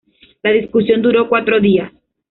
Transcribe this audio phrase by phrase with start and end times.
[0.41, 1.91] La discusión duró cuatro días.